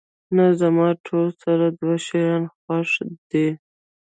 نه، 0.35 0.45
زما 0.61 0.87
ټول 1.05 1.27
سره 1.43 1.65
دوه 1.79 1.95
شیان 2.07 2.43
خوښ 2.61 2.91
دي. 3.29 3.47